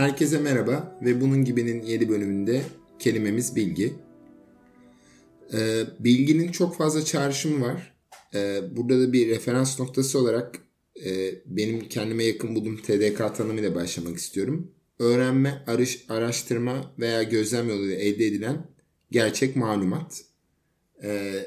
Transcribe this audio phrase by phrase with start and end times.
[0.00, 2.62] Herkese merhaba ve bunun gibinin 7 bölümünde
[2.98, 3.94] kelimemiz bilgi.
[5.52, 7.94] Ee, bilginin çok fazla çağrışımı var.
[8.34, 10.58] Ee, burada da bir referans noktası olarak
[11.04, 14.72] e, benim kendime yakın bulduğum TDK tanımıyla başlamak istiyorum.
[14.98, 18.66] Öğrenme, arış, araştırma veya gözlem yoluyla elde edilen
[19.10, 20.24] gerçek malumat.
[21.02, 21.46] Ee,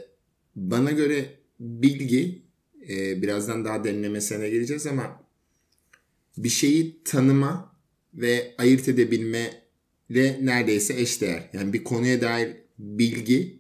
[0.56, 1.26] bana göre
[1.60, 2.46] bilgi,
[2.90, 5.24] e, birazdan daha derinlemesine geleceğiz ama
[6.38, 7.73] bir şeyi tanıma,
[8.14, 9.50] ve ayırt edebilme
[10.10, 11.50] ile neredeyse eşdeğer.
[11.54, 13.60] Yani bir konuya dair bilgi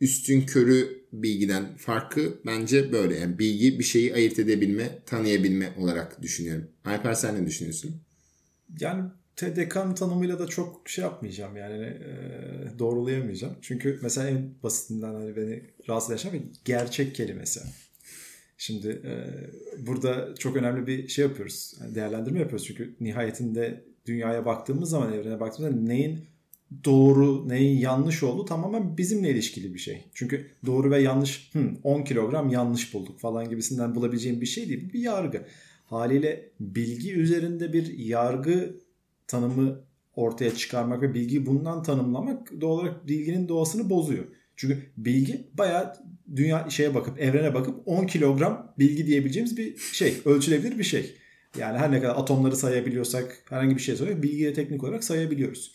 [0.00, 3.18] üstün körü bilgiden farkı bence böyle.
[3.18, 6.68] Yani bilgi bir şeyi ayırt edebilme, tanıyabilme olarak düşünüyorum.
[6.84, 8.02] Alper sen ne düşünüyorsun?
[8.80, 9.04] Yani
[9.36, 13.56] TDK'nın tanımıyla da çok şey yapmayacağım yani e, doğrulayamayacağım.
[13.62, 17.60] Çünkü mesela en basitinden hani beni rahatsız eden şey gerçek kelimesi.
[18.62, 19.12] Şimdi e,
[19.86, 21.74] burada çok önemli bir şey yapıyoruz.
[21.80, 22.66] Yani değerlendirme yapıyoruz.
[22.66, 26.24] Çünkü nihayetinde dünyaya baktığımız zaman, evrene baktığımız zaman neyin
[26.84, 30.04] doğru, neyin yanlış olduğu tamamen bizimle ilişkili bir şey.
[30.14, 34.92] Çünkü doğru ve yanlış, hı, 10 kilogram yanlış bulduk falan gibisinden bulabileceğim bir şey değil.
[34.92, 35.46] Bir yargı.
[35.84, 38.76] Haliyle bilgi üzerinde bir yargı
[39.26, 39.80] tanımı
[40.16, 44.24] ortaya çıkarmak ve bilgiyi bundan tanımlamak doğal olarak bilginin doğasını bozuyor.
[44.56, 45.94] Çünkü bilgi bayağı
[46.36, 50.16] dünya şeye bakıp evrene bakıp 10 kilogram bilgi diyebileceğimiz bir şey.
[50.24, 51.14] Ölçülebilir bir şey.
[51.58, 55.74] Yani her ne kadar atomları sayabiliyorsak herhangi bir şey söyleyip bilgiyi teknik olarak sayabiliyoruz.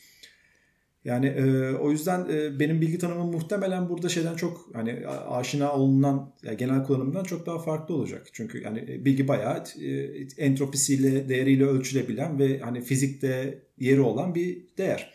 [1.06, 6.34] Yani e, o yüzden e, benim bilgi tanımım muhtemelen burada şeyden çok hani aşina olunan
[6.44, 8.28] yani genel kullanımdan çok daha farklı olacak.
[8.34, 9.92] Çünkü yani e, bilgi bayağı e,
[10.38, 15.14] entropisiyle, değeriyle ölçülebilen ve hani fizikte yeri olan bir değer.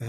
[0.00, 0.06] E,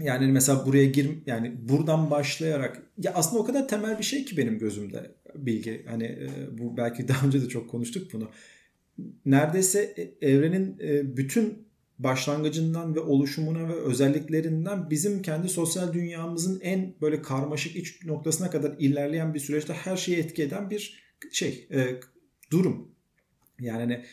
[0.00, 4.36] yani mesela buraya gir yani buradan başlayarak ya aslında o kadar temel bir şey ki
[4.36, 5.84] benim gözümde bilgi.
[5.88, 6.28] Hani e,
[6.58, 8.30] bu belki daha önce de çok konuştuk bunu.
[9.26, 16.94] Neredeyse e, evrenin e, bütün başlangıcından ve oluşumuna ve özelliklerinden bizim kendi sosyal dünyamızın en
[17.00, 21.68] böyle karmaşık iç noktasına kadar ilerleyen bir süreçte her şeyi etki eden bir şey
[22.50, 22.88] durum.
[23.60, 24.04] Yani hani,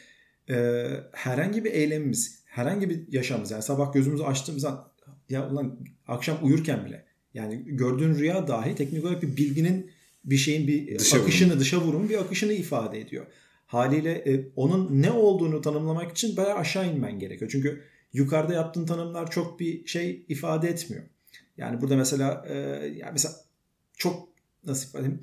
[0.50, 4.95] e, herhangi bir eylemimiz, herhangi bir yaşamımız yani sabah gözümüzü açtığımız an
[5.30, 9.92] ya ulan akşam uyurken bile yani gördüğün rüya dahi teknik olarak bir bilginin
[10.26, 11.60] bir şeyin bir dışa akışını vurum.
[11.60, 13.26] dışa vurum bir akışını ifade ediyor.
[13.66, 17.52] Haliyle e, onun ne olduğunu tanımlamak için bayağı aşağı inmen gerekiyor.
[17.52, 17.84] Çünkü
[18.14, 21.04] yukarıda yaptığın tanımlar çok bir şey ifade etmiyor.
[21.58, 23.34] Yani burada mesela e, yani mesela
[23.98, 24.30] çok
[24.66, 25.22] nasıl ifade edeyim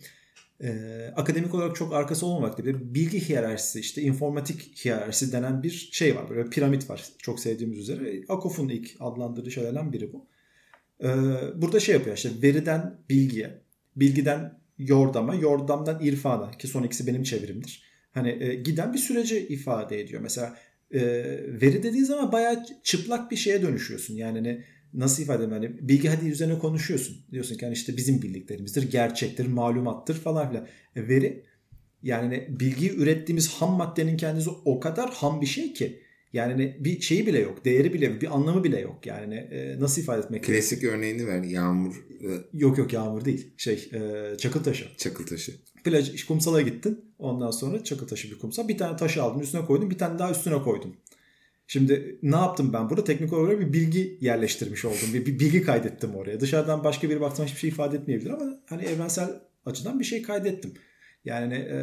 [0.62, 0.70] e,
[1.16, 6.30] akademik olarak çok arkası olmamakta bir bilgi hiyerarşisi işte informatik hiyerarşisi denen bir şey var.
[6.30, 8.24] Böyle piramit var çok sevdiğimiz üzere.
[8.28, 10.26] Akof'un ilk adlandırdığı şeylerden biri bu.
[11.04, 11.08] E,
[11.62, 13.62] burada şey yapıyor işte veriden bilgiye,
[13.96, 17.82] bilgiden yordama, yordamdan irfana ki son ikisi benim çevirimdir.
[18.12, 20.20] Hani e, giden bir süreci ifade ediyor.
[20.22, 20.56] Mesela
[20.90, 21.00] e,
[21.60, 24.14] veri dediğin zaman bayağı çıplak bir şeye dönüşüyorsun.
[24.14, 24.64] Yani hani
[24.94, 27.16] nasıl ifade edeyim hani bilgi hadi üzerine konuşuyorsun.
[27.32, 30.66] Diyorsun ki hani işte bizim bildiklerimizdir, gerçektir, malumattır falan filan.
[30.96, 31.44] E, veri
[32.02, 37.26] yani bilgiyi ürettiğimiz ham maddenin kendisi o kadar ham bir şey ki yani bir şeyi
[37.26, 37.64] bile yok.
[37.64, 39.06] Değeri bile bir anlamı bile yok.
[39.06, 40.94] Yani e, nasıl ifade etmek Klasik gerekiyor?
[40.94, 41.42] örneğini ver.
[41.42, 42.04] Yağmur.
[42.52, 43.54] Yok yok yağmur değil.
[43.56, 44.84] Şey e, çakıl taşı.
[44.96, 45.52] Çakıl taşı.
[45.84, 47.04] Plaj, kumsala gittin.
[47.18, 48.68] Ondan sonra çakıl taşı bir kumsal.
[48.68, 49.90] Bir tane taşı aldın üstüne koydun.
[49.90, 50.96] Bir tane daha üstüne koydun.
[51.72, 53.04] Şimdi ne yaptım ben burada?
[53.04, 55.14] Teknik olarak bir bilgi yerleştirmiş oldum.
[55.14, 56.40] Bir, bir bilgi kaydettim oraya.
[56.40, 59.28] Dışarıdan başka bir baktığında hiçbir şey ifade etmeyebilir ama hani evrensel
[59.66, 60.74] açıdan bir şey kaydettim.
[61.24, 61.78] Yani e,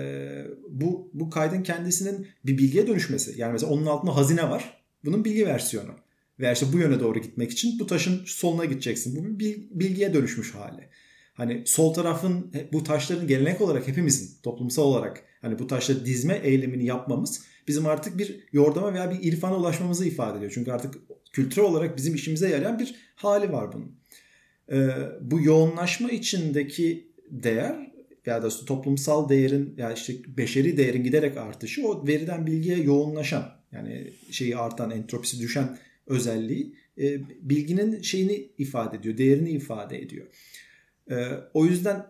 [0.70, 3.34] bu bu kaydın kendisinin bir bilgiye dönüşmesi.
[3.38, 4.84] Yani mesela onun altında hazine var.
[5.06, 5.92] Bunun bilgi versiyonu.
[6.40, 9.16] Veya işte bu yöne doğru gitmek için bu taşın soluna gideceksin.
[9.16, 10.90] Bu bir bilgiye dönüşmüş hali.
[11.34, 16.86] Hani sol tarafın bu taşların gelenek olarak hepimizin toplumsal olarak hani bu taşları dizme eylemini
[16.86, 20.52] yapmamız bizim artık bir yordama veya bir irfana ulaşmamızı ifade ediyor.
[20.56, 20.96] Çünkü artık
[21.34, 24.00] kültürel olarak bizim işimize yarayan bir hali var bunun.
[24.72, 24.90] Ee,
[25.22, 27.90] bu yoğunlaşma içindeki değer
[28.26, 34.14] ya da toplumsal değerin ya işte beşeri değerin giderek artışı o veriden bilgiye yoğunlaşan yani
[34.32, 35.78] şeyi artan entropisi düşen
[36.08, 40.28] özelliği e, bilginin şeyini ifade ediyor, değerini ifade ediyor.
[41.12, 41.16] E,
[41.54, 42.06] o yüzden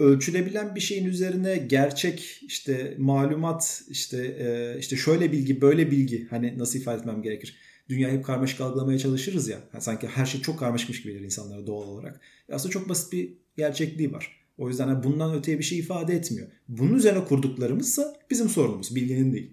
[0.00, 6.58] ölçülebilen bir şeyin üzerine gerçek işte malumat işte e, işte şöyle bilgi böyle bilgi hani
[6.58, 7.56] nasıl ifade etmem gerekir?
[7.88, 9.58] Dünyayı hep karmaşık algılamaya çalışırız ya.
[9.72, 12.20] Yani sanki her şey çok karmaşıkmış gibi gelir insanlara doğal olarak.
[12.52, 14.40] Aslında çok basit bir gerçekliği var.
[14.58, 16.48] O yüzden bundan öteye bir şey ifade etmiyor.
[16.68, 19.50] Bunun üzerine kurduklarımızsa bizim sorunumuz, bilginin değil.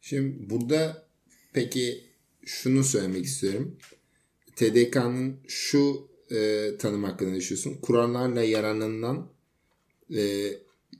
[0.00, 1.06] Şimdi burada
[1.52, 2.04] peki
[2.44, 3.78] şunu söylemek istiyorum.
[4.56, 7.80] TDK'nın şu e, tanım hakkında düşünüyorsun.
[7.82, 9.28] Kurallarla yararlanılan
[10.16, 10.50] e,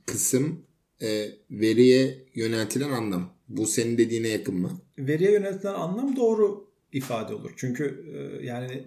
[0.05, 0.61] kısım
[1.01, 3.33] e, veriye yöneltilen anlam.
[3.49, 4.81] Bu senin dediğine yakın mı?
[4.97, 7.53] Veriye yöneltilen anlam doğru ifade olur.
[7.57, 8.83] Çünkü e, yani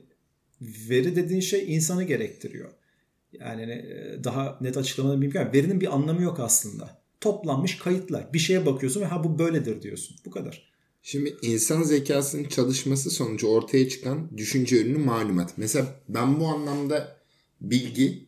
[0.61, 2.71] veri dediğin şey insanı gerektiriyor.
[3.33, 5.31] Yani e, daha net açıklamanın.
[5.35, 7.01] Yani verinin bir anlamı yok aslında.
[7.21, 8.33] Toplanmış kayıtlar.
[8.33, 10.17] Bir şeye bakıyorsun ve ha bu böyledir diyorsun.
[10.25, 10.71] Bu kadar.
[11.03, 15.53] Şimdi insan zekasının çalışması sonucu ortaya çıkan düşünce ürünü malumat.
[15.57, 17.17] Mesela ben bu anlamda
[17.61, 18.27] bilgi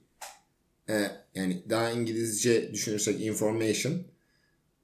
[0.88, 4.02] e, yani daha İngilizce düşünürsek information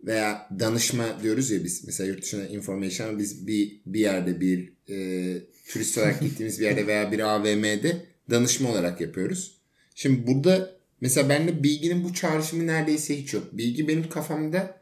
[0.05, 1.85] veya danışma diyoruz ya biz.
[1.85, 5.39] Mesela yurt dışında information biz bir, bir yerde bir e,
[5.69, 9.59] turist olarak gittiğimiz bir yerde veya bir AVM'de danışma olarak yapıyoruz.
[9.95, 13.49] Şimdi burada mesela bende bilginin bu çağrışımı neredeyse hiç yok.
[13.53, 14.81] Bilgi benim kafamda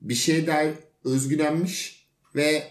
[0.00, 0.74] bir şeye dair
[1.04, 2.03] özgülenmiş
[2.36, 2.62] ve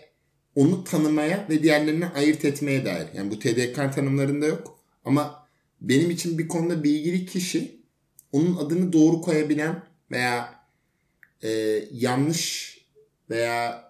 [0.56, 3.08] onu tanımaya ve diğerlerini ayırt etmeye dair.
[3.16, 4.80] Yani bu TDK tanımlarında yok.
[5.06, 5.48] Ama
[5.82, 7.84] benim için bir konuda bilgili kişi
[8.32, 10.66] onun adını doğru koyabilen veya
[11.44, 11.50] e,
[11.92, 12.74] yanlış
[13.30, 13.84] veya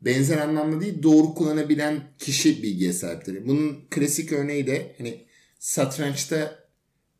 [0.00, 3.46] benzer anlamda değil doğru kullanabilen kişi bilgiye sahiptir.
[3.46, 5.26] Bunun klasik örneği de hani
[5.58, 6.68] satrançta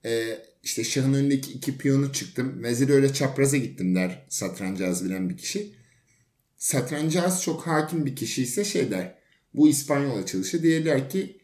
[0.04, 2.62] e, işte şahın önündeki iki piyonu çıktım.
[2.62, 5.75] Vezir öyle çapraza gittim der satrancı az bilen bir kişi.
[6.56, 9.18] Satrancı az çok hakim bir kişi ise şey der.
[9.54, 10.62] Bu İspanyol açılışı.
[10.62, 11.40] Diğerler ki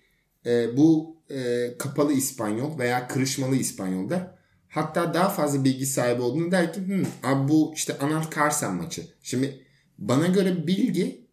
[0.47, 4.39] e, bu e, kapalı İspanyol veya kırışmalı İspanyol'da.
[4.69, 9.07] Hatta daha fazla bilgi sahibi olduğunu der ki Hı, abi bu işte Anant Karsan maçı.
[9.23, 9.67] Şimdi
[9.99, 11.27] bana göre bilgi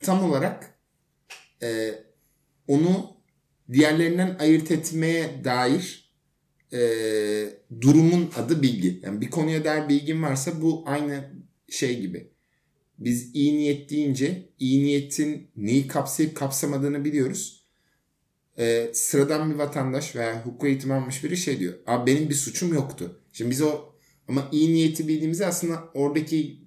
[0.00, 0.78] tam olarak
[1.62, 1.94] e,
[2.68, 3.16] onu
[3.72, 6.12] diğerlerinden ayırt etmeye dair
[6.72, 6.80] e,
[7.80, 9.00] durumun adı bilgi.
[9.02, 11.30] Yani bir konuya dair bilgin varsa bu aynı
[11.68, 12.32] şey gibi.
[13.00, 17.64] Biz iyi niyet deyince iyi niyetin neyi kapsayıp kapsamadığını biliyoruz.
[18.58, 21.74] Ee, sıradan bir vatandaş veya hukuk eğitimi almış biri şey diyor.
[21.86, 23.20] Abi benim bir suçum yoktu.
[23.32, 23.90] Şimdi biz o
[24.28, 26.60] ama iyi niyeti bildiğimizde aslında oradaki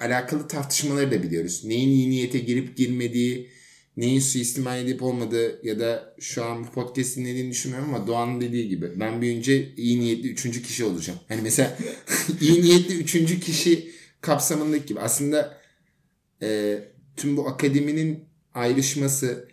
[0.00, 1.64] alakalı tartışmaları da biliyoruz.
[1.64, 3.50] Neyin iyi niyete girip girmediği,
[3.96, 8.68] neyin suistimal edip olmadığı ya da şu an bu podcast dinlediğini düşünmüyorum ama Doğan'ın dediği
[8.68, 11.18] gibi ben büyünce iyi niyetli üçüncü kişi olacağım.
[11.28, 11.78] Hani mesela
[12.40, 13.90] iyi niyetli üçüncü kişi
[14.20, 15.63] kapsamındaki gibi aslında
[16.44, 16.78] e,
[17.16, 18.24] tüm bu akademinin
[18.54, 19.48] ayrışması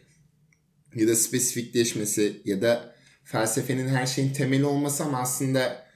[0.95, 5.87] ya da spesifikleşmesi ya da felsefenin her şeyin temeli olması ama aslında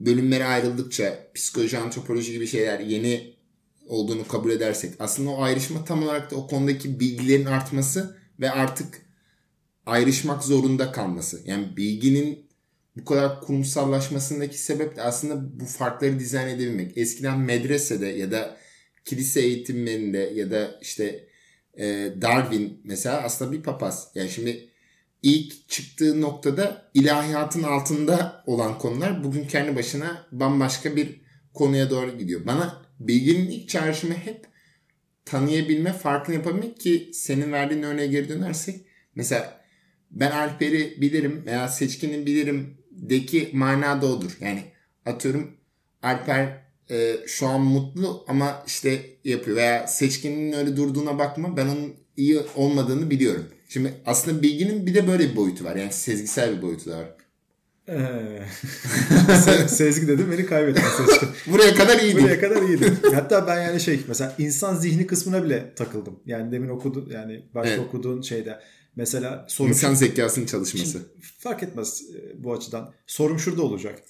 [0.00, 3.34] bölümlere ayrıldıkça psikoloji, antropoloji gibi şeyler yeni
[3.86, 9.02] olduğunu kabul edersek aslında o ayrışma tam olarak da o konudaki bilgilerin artması ve artık
[9.86, 11.40] ayrışmak zorunda kalması.
[11.44, 12.50] Yani bilginin
[12.96, 16.98] bu kadar kurumsallaşmasındaki sebep de aslında bu farkları dizayn edebilmek.
[16.98, 18.56] Eskiden medresede ya da
[19.10, 21.28] kilise eğitimlerinde ya da işte
[21.78, 21.84] e,
[22.22, 24.10] Darwin mesela aslında bir papaz.
[24.14, 24.68] Yani şimdi
[25.22, 31.20] ilk çıktığı noktada ilahiyatın altında olan konular bugün kendi başına bambaşka bir
[31.54, 32.46] konuya doğru gidiyor.
[32.46, 34.46] Bana bilginin ilk çağrışımı hep
[35.24, 39.60] tanıyabilme, farkını yapabilmek ki senin verdiğin örneğe geri dönersek mesela
[40.10, 44.36] ben Alper'i bilirim veya Seçkin'i bilirim deki mana da odur.
[44.40, 44.64] Yani
[45.06, 45.56] atıyorum
[46.02, 51.94] Alper e, şu an mutlu ama işte yapıyor veya seçkinin öyle durduğuna bakma ben onun
[52.16, 53.44] iyi olmadığını biliyorum.
[53.68, 55.76] Şimdi aslında bilginin bir de böyle bir boyutu var.
[55.76, 57.16] Yani sezgisel bir boyutu da var.
[57.88, 58.42] Ee,
[59.68, 61.28] Sezgi dedim beni kaybettin Seçkin.
[61.52, 62.22] Buraya kadar iyiydi.
[62.22, 62.92] Buraya kadar iyiydi.
[63.14, 66.20] Hatta ben yani şey mesela insan zihni kısmına bile takıldım.
[66.26, 67.86] Yani demin okudun yani başta evet.
[67.86, 68.60] okuduğun şeyde.
[68.96, 70.92] Mesela sorum İnsan zekasının çalışması.
[70.92, 71.04] Şimdi,
[71.38, 72.94] fark etmez e, bu açıdan.
[73.06, 74.02] Sorum şurada olacak.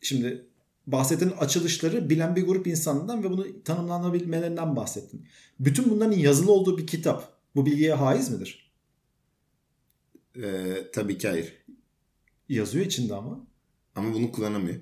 [0.00, 0.46] Şimdi
[0.86, 5.26] bahsettiğin açılışları bilen bir grup insanından ve bunu tanımlanabilmelerinden bahsettin.
[5.60, 8.72] Bütün bunların yazılı olduğu bir kitap bu bilgiye haiz midir?
[10.36, 11.64] Ee, tabii ki hayır.
[12.48, 13.46] Yazıyor içinde ama.
[13.94, 14.80] Ama bunu kullanamıyor.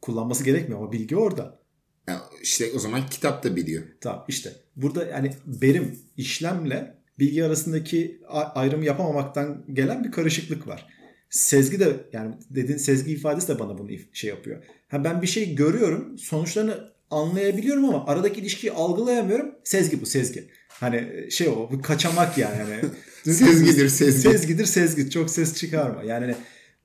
[0.00, 1.60] Kullanması gerekmiyor ama bilgi orada.
[2.08, 3.82] Yani işte o zaman kitap da biliyor.
[4.00, 4.52] Tamam işte.
[4.76, 10.99] Burada yani berim, işlemle bilgi arasındaki ayrım yapamamaktan gelen bir karışıklık var.
[11.30, 14.62] Sezgi de yani dediğin sezgi ifadesi de bana bunu şey yapıyor.
[14.88, 19.54] Ha ben bir şey görüyorum, sonuçlarını anlayabiliyorum ama aradaki ilişkiyi algılayamıyorum.
[19.64, 20.48] Sezgi bu, sezgi.
[20.68, 22.58] Hani şey o, bu kaçamak yani.
[22.58, 22.84] yani
[23.36, 24.20] sezgidir, sezgi.
[24.20, 25.10] Sezgidir, sezgi.
[25.10, 26.02] Çok ses çıkarma.
[26.02, 26.34] Yani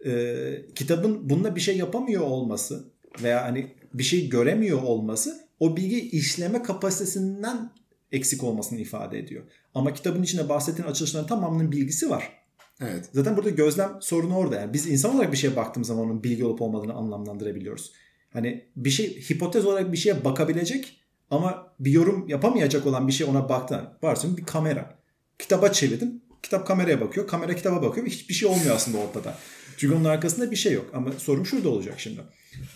[0.06, 0.36] e,
[0.76, 6.64] kitabın bununla bir şey yapamıyor olması veya hani bir şey göremiyor olması o bilgi işleme
[6.64, 7.72] kapasitesinden
[8.12, 9.44] eksik olmasını ifade ediyor.
[9.74, 12.45] Ama kitabın içinde bahsettiğin açılışların tamamının bilgisi var.
[12.82, 13.10] Evet.
[13.14, 14.56] Zaten burada gözlem sorunu orada.
[14.56, 17.92] Yani biz insan olarak bir şeye baktığımız zaman onun bilgi olup olmadığını anlamlandırabiliyoruz.
[18.34, 21.02] Hani bir şey hipotez olarak bir şeye bakabilecek
[21.32, 23.92] ama bir yorum yapamayacak olan bir şey ona baktı.
[24.04, 25.00] Varsın bir kamera.
[25.40, 26.22] Kitaba çevirdim.
[26.44, 27.28] Kitap kameraya bakıyor.
[27.28, 28.08] Kamera kitaba bakıyor.
[28.08, 29.38] Hiçbir şey olmuyor aslında ortada.
[29.78, 30.86] Çünkü onun arkasında bir şey yok.
[30.94, 32.20] Ama sorun şurada olacak şimdi.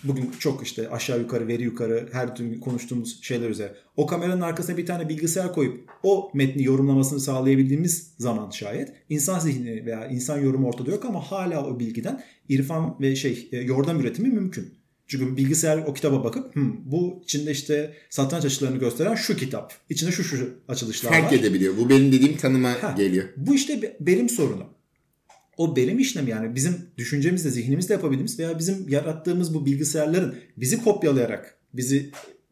[0.04, 3.76] Bugün çok işte aşağı yukarı veri yukarı her gün konuştuğumuz şeyler üzere.
[3.98, 9.86] O kameranın arkasına bir tane bilgisayar koyup o metni yorumlamasını sağlayabildiğimiz zaman şayet insan zihni
[9.86, 14.30] veya insan yorumu ortada yok ama hala o bilgiden irfan ve şey e, yordam üretimi
[14.30, 14.74] mümkün.
[15.08, 19.74] Çünkü bilgisayar o kitaba bakıp Hı, bu içinde işte satranç açılarını gösteren şu kitap.
[19.90, 21.32] İçinde şu şu açılışlar Fark var.
[21.38, 21.78] edebiliyor.
[21.78, 22.94] Bu benim dediğim tanıma Ha.
[22.98, 23.26] geliyor.
[23.38, 24.64] Bu işte be- berim sorunu.
[25.60, 31.58] O berim işlemi yani bizim düşüncemizle, zihnimizle yapabildiğimiz veya bizim yarattığımız bu bilgisayarların bizi kopyalayarak,
[31.74, 32.12] bizi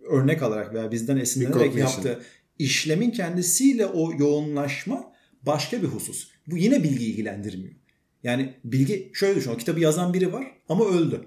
[0.09, 2.19] örnek alarak veya bizden esinlenerek yaptığı
[2.59, 6.27] işlemin kendisiyle o yoğunlaşma başka bir husus.
[6.47, 7.73] Bu yine bilgi ilgilendirmiyor.
[8.23, 9.51] Yani bilgi şöyle düşün.
[9.51, 11.21] O kitabı yazan biri var ama öldü.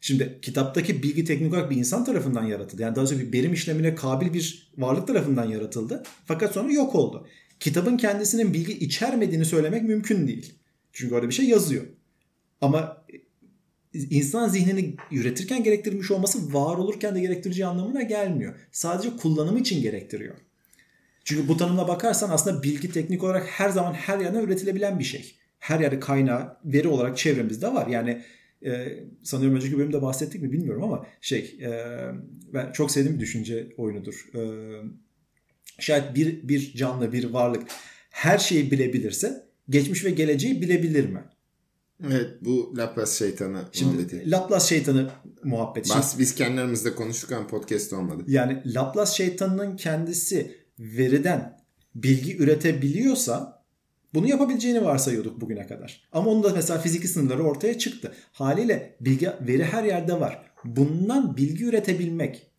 [0.00, 2.82] Şimdi kitaptaki bilgi teknik olarak bir insan tarafından yaratıldı.
[2.82, 6.02] Yani daha doğrusu bir berim işlemine kabil bir varlık tarafından yaratıldı.
[6.24, 7.26] Fakat sonra yok oldu.
[7.60, 10.54] Kitabın kendisinin bilgi içermediğini söylemek mümkün değil.
[10.94, 11.84] Çünkü orada bir şey yazıyor.
[12.60, 13.04] Ama
[13.94, 18.54] insan zihnini üretirken gerektirmiş olması var olurken de gerektireceği anlamına gelmiyor.
[18.72, 20.34] Sadece kullanımı için gerektiriyor.
[21.24, 25.34] Çünkü bu tanımla bakarsan aslında bilgi teknik olarak her zaman her yerden üretilebilen bir şey.
[25.58, 27.86] Her yerde kaynağı veri olarak çevremizde var.
[27.86, 28.22] Yani
[28.64, 31.70] e, sanıyorum önceki bölümde bahsettik mi bilmiyorum ama şey e,
[32.54, 34.28] ben çok sevdiğim bir düşünce oyunudur.
[34.34, 34.40] E,
[35.78, 37.62] şayet bir, bir canlı bir varlık
[38.10, 41.24] her şeyi bilebilirse geçmiş ve geleceği bilebilir mi?
[42.06, 44.30] Evet bu Laplace şeytanı Şimdi muhabbeti.
[44.30, 45.10] Laplace şeytanı
[45.44, 45.90] muhabbeti.
[45.90, 48.22] Bas, biz kendi aramızda konuştuk ama podcast olmadı.
[48.26, 51.58] Yani Laplace şeytanının kendisi veriden
[51.94, 53.64] bilgi üretebiliyorsa
[54.14, 56.08] bunu yapabileceğini varsayıyorduk bugüne kadar.
[56.12, 58.12] Ama onun da mesela fiziki sınırları ortaya çıktı.
[58.32, 60.42] Haliyle bilgi veri her yerde var.
[60.64, 62.50] Bundan bilgi üretebilmek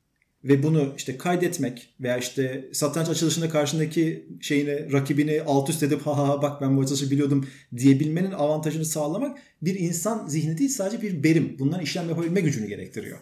[0.46, 6.18] ve bunu işte kaydetmek veya işte satranç açılışında karşındaki şeyini rakibini alt üst edip ha
[6.18, 7.48] ha bak ben bu açılışı biliyordum
[7.78, 11.56] diyebilmenin avantajını sağlamak bir insan zihni değil sadece bir berim.
[11.60, 13.20] Bundan işlem yapabilme gücünü gerektiriyor.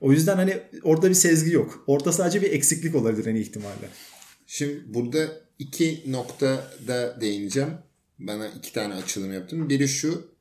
[0.00, 1.84] O yüzden hani orada bir sezgi yok.
[1.86, 3.88] Orada sadece bir eksiklik olabilir en iyi ihtimalle.
[4.46, 7.70] Şimdi burada iki noktada değineceğim.
[8.18, 9.68] Bana iki tane açılım yaptım.
[9.68, 10.32] Biri şu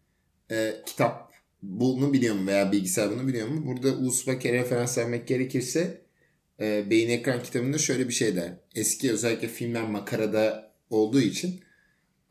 [0.51, 1.31] e, kitap
[1.61, 3.65] bunu biliyor mu veya bilgisayar bunu biliyor mu?
[3.65, 6.06] Burada Uzbek'e referans vermek gerekirse
[6.59, 8.53] e, Beyin Ekran kitabında şöyle bir şey der.
[8.75, 11.61] Eski özellikle filmler makarada olduğu için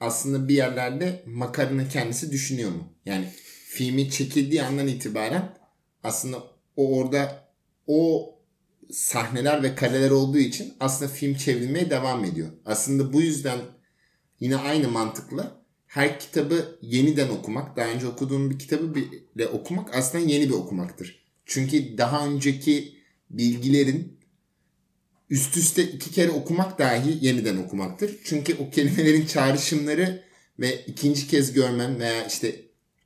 [0.01, 2.93] aslında bir yerlerde makaranın kendisi düşünüyor mu?
[3.07, 3.29] Yani
[3.69, 5.59] filmi çekildiği andan itibaren
[6.03, 6.43] aslında
[6.77, 7.49] o orada
[7.87, 8.33] o
[8.91, 12.49] sahneler ve kareler olduğu için aslında film çevrilmeye devam ediyor.
[12.65, 13.59] Aslında bu yüzden
[14.41, 20.25] yine aynı mantıkla her kitabı yeniden okumak, daha önce okuduğun bir kitabı bile okumak aslında
[20.25, 21.27] yeni bir okumaktır.
[21.47, 22.97] Çünkü daha önceki
[23.31, 24.16] bilgilerin
[25.31, 28.17] üst üste iki kere okumak dahi yeniden okumaktır.
[28.25, 30.23] Çünkü o kelimelerin çağrışımları
[30.61, 32.57] ve ikinci kez görmen veya işte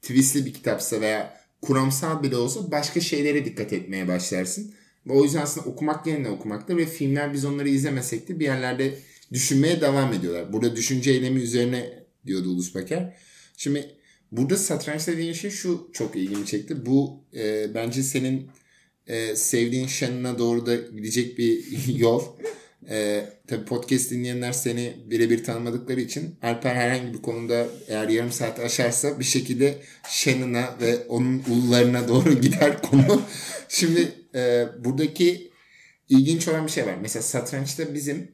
[0.03, 4.75] twistli bir kitapsa veya kuramsal bile olsa başka şeylere dikkat etmeye başlarsın.
[5.07, 8.99] Ve o yüzden aslında okumak yeniden okumaktır ve filmler biz onları izlemesek de bir yerlerde
[9.33, 10.53] düşünmeye devam ediyorlar.
[10.53, 13.17] Burada düşünce eylemi üzerine diyordu Ulus Baker.
[13.57, 13.91] Şimdi
[14.33, 16.87] burada satranç dediğin şey şu çok ilgimi çekti.
[16.87, 18.51] Bu e, bence senin
[19.11, 21.65] e, sevdiğin Shannon'a doğru da gidecek bir
[21.95, 22.23] yol.
[22.91, 28.61] E, tabii podcast dinleyenler seni birebir tanımadıkları için Alper herhangi bir konuda eğer yarım saat
[28.61, 33.23] aşarsa bir şekilde Shannon'a ve onun ulularına doğru gider konu.
[33.69, 35.51] Şimdi e, buradaki
[36.09, 36.97] ilginç olan bir şey var.
[37.03, 38.33] Mesela satrançta bizim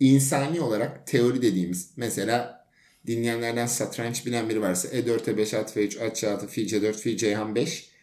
[0.00, 2.66] insani olarak teori dediğimiz mesela
[3.06, 7.54] dinleyenlerden satranç bilen biri varsa E4, E5, At F3, At C6, Fi C4, Fi Ceyhan
[7.54, 7.93] 5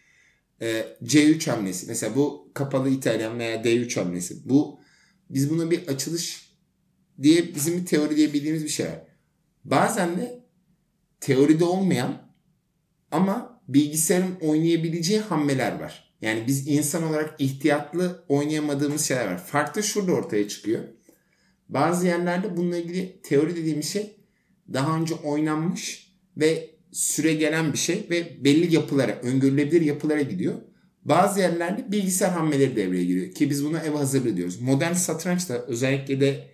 [0.62, 1.86] e, C3 hamlesi.
[1.86, 4.48] Mesela bu kapalı İtalyan veya D3 hamlesi.
[4.48, 4.80] Bu
[5.30, 6.52] biz buna bir açılış
[7.22, 9.02] diye bizim bir teori diye bildiğimiz bir şey var.
[9.64, 10.44] Bazen de
[11.20, 12.32] teoride olmayan
[13.10, 16.14] ama bilgisayarın oynayabileceği hamleler var.
[16.22, 19.44] Yani biz insan olarak ihtiyatlı oynayamadığımız şeyler var.
[19.44, 20.84] Fark da şurada ortaya çıkıyor.
[21.68, 24.16] Bazı yerlerde bununla ilgili teori dediğimiz şey
[24.72, 30.54] daha önce oynanmış ve süre gelen bir şey ve belli yapılara, öngörülebilir yapılara gidiyor.
[31.04, 34.60] Bazı yerlerde bilgisayar hamleleri devreye giriyor ki biz buna ev hazırlığı diyoruz.
[34.60, 36.48] Modern satrançta özellikle de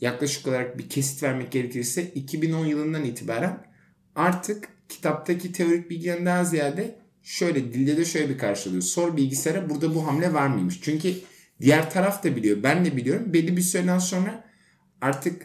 [0.00, 3.64] yaklaşık olarak bir kesit vermek gerekirse 2010 yılından itibaren
[4.14, 8.82] artık kitaptaki teorik bilgiden daha ziyade şöyle dilde de şöyle bir karşılıyor.
[8.82, 10.80] Sor bilgisayara burada bu hamle var mıymış?
[10.82, 11.14] Çünkü
[11.60, 12.62] diğer taraf da biliyor.
[12.62, 13.32] Ben de biliyorum.
[13.32, 14.44] Belli bir süreden sonra
[15.00, 15.42] artık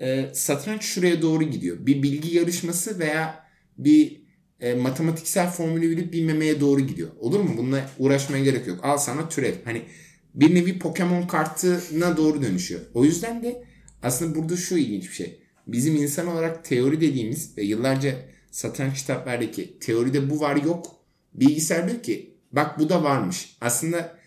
[0.00, 1.76] e, satranç şuraya doğru gidiyor.
[1.80, 3.43] Bir bilgi yarışması veya
[3.78, 4.24] bir
[4.60, 7.08] e, matematiksel formülü bilip bilmemeye doğru gidiyor.
[7.20, 7.54] Olur mu?
[7.56, 8.80] Bununla uğraşmaya gerek yok.
[8.82, 9.54] Al sana türev.
[9.64, 9.82] Hani
[10.34, 12.80] bir nevi Pokemon kartına doğru dönüşüyor.
[12.94, 13.64] O yüzden de
[14.02, 15.40] aslında burada şu ilginç bir şey.
[15.66, 18.14] Bizim insan olarak teori dediğimiz ve yıllarca
[18.50, 20.86] satranç kitaplardaki teoride bu var yok.
[21.34, 23.56] Bilgisayar diyor ki bak bu da varmış.
[23.60, 24.18] Aslında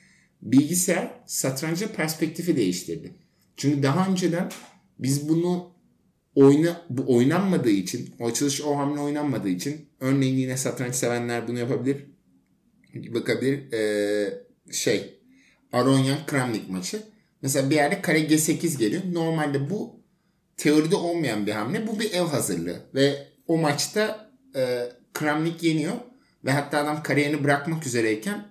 [0.41, 3.15] bilgisayar satrancın perspektifi değiştirdi.
[3.57, 4.51] Çünkü daha önceden
[4.99, 5.71] biz bunu
[6.38, 11.60] oyna, bu oynanmadığı için, o açılış o hamle oynanmadığı için örneğin yine satranç sevenler bunu
[11.60, 12.06] yapabilir.
[12.96, 13.72] Bakabilir.
[13.74, 14.34] Ee,
[14.72, 15.20] şey
[15.74, 17.03] Aronyan Kramnik maçı.
[17.41, 19.01] Mesela bir yerde kare G8 geliyor.
[19.12, 20.01] Normalde bu
[20.58, 21.88] teoride olmayan bir hamle.
[21.88, 22.79] Bu bir ev hazırlığı.
[22.96, 25.94] Ve o maçta e, Kramnik yeniyor.
[26.46, 28.48] Ve hatta adam kariyerini bırakmak üzereyken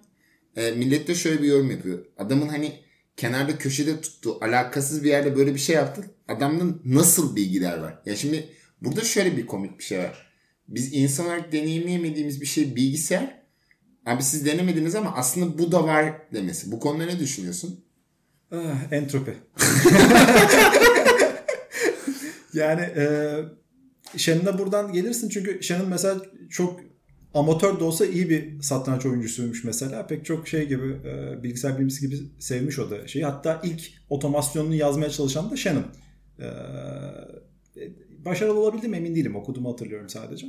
[0.56, 2.06] e, millet de şöyle bir yorum yapıyor.
[2.18, 2.85] Adamın hani
[3.16, 4.38] kenarda köşede tuttu.
[4.40, 6.04] Alakasız bir yerde böyle bir şey yaptı.
[6.28, 8.02] Adamın nasıl bilgiler var?
[8.06, 8.48] Ya şimdi
[8.82, 10.26] burada şöyle bir komik bir şey var.
[10.68, 13.42] Biz insan olarak deneyimleyemediğimiz bir şey bilgisayar.
[14.06, 16.72] Abi siz denemediniz ama aslında bu da var demesi.
[16.72, 17.84] Bu konuda ne düşünüyorsun?
[18.52, 19.34] Ah, entropi.
[22.54, 23.06] yani e,
[24.16, 26.20] Shannon'a buradan gelirsin çünkü Shannon mesela
[26.50, 26.80] çok
[27.36, 30.06] amatör de olsa iyi bir satranç oyuncusuymuş mesela.
[30.06, 33.24] Pek çok şey gibi e, bilgisayar bilimcisi gibi sevmiş o da şeyi.
[33.24, 35.86] Hatta ilk otomasyonunu yazmaya çalışan da Shannon.
[36.38, 36.46] E,
[38.24, 39.36] başarılı olabildim emin değilim.
[39.36, 40.46] Okuduğumu hatırlıyorum sadece.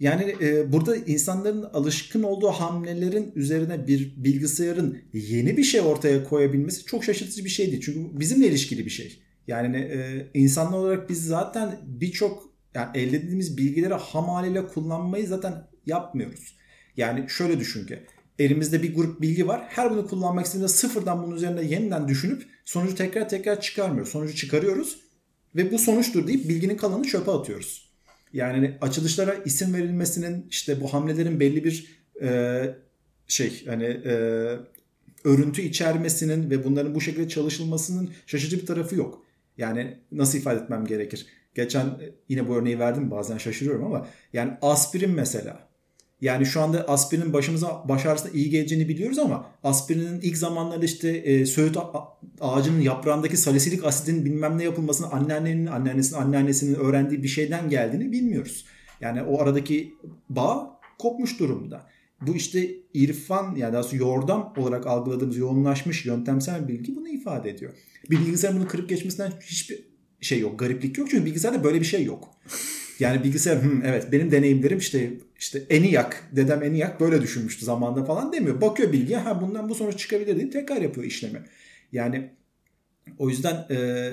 [0.00, 6.84] Yani e, burada insanların alışkın olduğu hamlelerin üzerine bir bilgisayarın yeni bir şey ortaya koyabilmesi
[6.84, 7.80] çok şaşırtıcı bir şeydi.
[7.80, 9.22] Çünkü bizimle ilişkili bir şey.
[9.46, 15.69] Yani e, insanlar olarak biz zaten birçok yani elde ettiğimiz bilgileri ham haliyle kullanmayı zaten
[15.90, 16.56] yapmıyoruz.
[16.96, 18.02] Yani şöyle düşün ki
[18.38, 19.66] elimizde bir grup bilgi var.
[19.68, 24.12] Her bunu kullanmak istediğimizde sıfırdan bunun üzerine yeniden düşünüp sonucu tekrar tekrar çıkarmıyoruz.
[24.12, 25.00] Sonucu çıkarıyoruz
[25.56, 27.90] ve bu sonuçtur deyip bilginin kalanını çöpe atıyoruz.
[28.32, 32.62] Yani açılışlara isim verilmesinin işte bu hamlelerin belli bir e,
[33.26, 34.12] şey hani e,
[35.24, 39.24] örüntü içermesinin ve bunların bu şekilde çalışılmasının şaşırtıcı bir tarafı yok.
[39.56, 41.26] Yani nasıl ifade etmem gerekir?
[41.54, 41.86] Geçen
[42.28, 45.69] yine bu örneği verdim bazen şaşırıyorum ama yani aspirin mesela.
[46.20, 51.08] Yani şu anda aspirinin başımıza baş ağrısına iyi geleceğini biliyoruz ama aspirinin ilk zamanlarda işte
[51.08, 51.76] e, söğüt
[52.40, 58.64] ağacının yaprağındaki salisilik asidin bilmem ne yapılmasını anneannenin, anneannesinin, anneannesinin öğrendiği bir şeyden geldiğini bilmiyoruz.
[59.00, 59.94] Yani o aradaki
[60.28, 61.86] bağ kopmuş durumda.
[62.20, 67.72] Bu işte irfan yani daha yordam olarak algıladığımız yoğunlaşmış yöntemsel bilgi bunu ifade ediyor.
[68.10, 69.84] Bir bilgisayar bunu kırıp geçmesinden hiçbir
[70.20, 71.10] şey yok, gariplik yok.
[71.10, 72.28] Çünkü bilgisayarda böyle bir şey yok.
[73.00, 78.32] Yani bilgisayar Hı, evet benim deneyimlerim işte işte ENIAC, dedem ENIAC böyle düşünmüştü zamanda falan
[78.32, 78.60] demiyor.
[78.60, 81.42] Bakıyor bilgiye ha bundan bu sonuç çıkabilir diye tekrar yapıyor işlemi.
[81.92, 82.30] Yani
[83.18, 84.10] o yüzden e,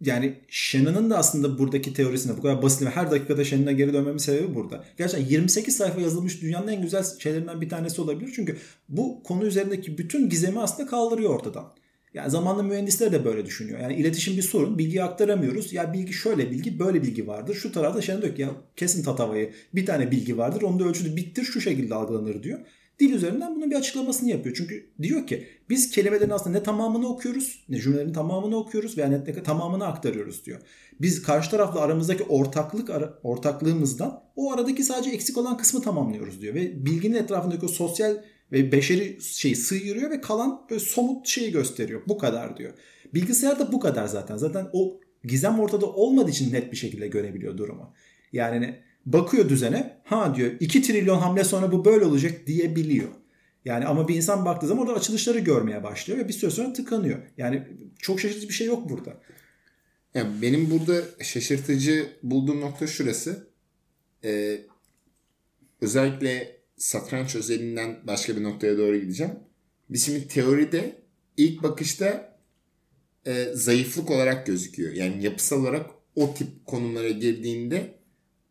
[0.00, 4.54] yani Shannon'ın da aslında buradaki teorisine bu kadar basit her dakikada Shannon'a geri dönmemin sebebi
[4.54, 4.84] burada.
[4.98, 8.32] Gerçekten 28 sayfa yazılmış dünyanın en güzel şeylerinden bir tanesi olabilir.
[8.36, 8.56] Çünkü
[8.88, 11.72] bu konu üzerindeki bütün gizemi aslında kaldırıyor ortadan.
[12.14, 13.80] Yani zamanla mühendisler de böyle düşünüyor.
[13.80, 14.78] Yani iletişim bir sorun.
[14.78, 15.72] Bilgiyi aktaramıyoruz.
[15.72, 17.54] Ya bilgi şöyle bilgi, böyle bilgi vardır.
[17.54, 18.00] Şu tarafta
[18.34, 20.62] ki ya kesin tatavayı bir tane bilgi vardır.
[20.62, 22.58] Onu da ölçüde bittir şu şekilde algılanır diyor.
[23.00, 24.56] Dil üzerinden bunun bir açıklamasını yapıyor.
[24.56, 29.18] Çünkü diyor ki biz kelimelerin aslında ne tamamını okuyoruz ne cümlelerin tamamını okuyoruz veya ne,
[29.18, 30.60] ne tamamını aktarıyoruz diyor.
[31.00, 32.90] Biz karşı tarafla aramızdaki ortaklık
[33.22, 36.54] ortaklığımızdan o aradaki sadece eksik olan kısmı tamamlıyoruz diyor.
[36.54, 38.16] Ve bilginin etrafındaki o sosyal
[38.52, 42.02] ve beşeri şeyi sıyırıyor ve kalan böyle somut şeyi gösteriyor.
[42.08, 42.72] Bu kadar diyor.
[43.14, 44.36] Bilgisayar da bu kadar zaten.
[44.36, 47.94] Zaten o gizem ortada olmadığı için net bir şekilde görebiliyor durumu.
[48.32, 53.08] Yani bakıyor düzene ha diyor 2 trilyon hamle sonra bu böyle olacak diyebiliyor.
[53.64, 57.18] Yani ama bir insan baktığı zaman orada açılışları görmeye başlıyor ve bir süre sonra tıkanıyor.
[57.36, 59.20] Yani çok şaşırtıcı bir şey yok burada.
[60.14, 63.46] Yani benim burada şaşırtıcı bulduğum nokta şurası.
[64.24, 64.60] Ee,
[65.80, 69.32] özellikle satranç özelinden başka bir noktaya doğru gideceğim.
[69.90, 71.02] Biz şimdi teoride
[71.36, 72.38] ilk bakışta
[73.26, 74.92] e, zayıflık olarak gözüküyor.
[74.92, 77.94] Yani yapısal olarak o tip konumlara girdiğinde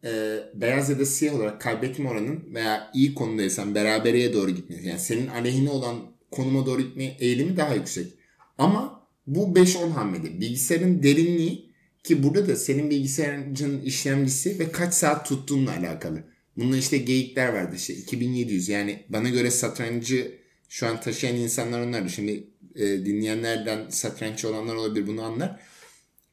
[0.04, 4.88] e, beyaz ya da siyah olarak kaybetme oranın veya iyi konumdaysan berabereye doğru gitmesi.
[4.88, 5.96] Yani senin aleyhine olan
[6.32, 8.14] konuma doğru gitme eğilimi daha yüksek.
[8.58, 11.70] Ama bu 5-10 hamlede bilgisayarın derinliği
[12.04, 16.24] ki burada da senin bilgisayarın işlemcisi ve kaç saat tuttuğunla alakalı.
[16.60, 22.10] Bununla işte geyikler vardı işte 2700 yani bana göre satrancı şu an taşıyan insanlar onlardı.
[22.10, 25.60] Şimdi e, dinleyenlerden satranççı olanlar olabilir bunu anlar.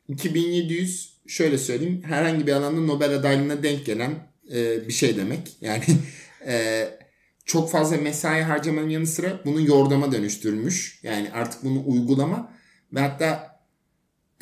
[0.09, 5.57] 2700 şöyle söyleyeyim herhangi bir alanda Nobel adaylığına denk gelen e, bir şey demek.
[5.61, 5.85] Yani
[6.47, 6.89] e,
[7.45, 11.01] çok fazla mesai harcamanın yanı sıra bunu yordama dönüştürmüş.
[11.03, 12.53] Yani artık bunu uygulama
[12.93, 13.61] ve hatta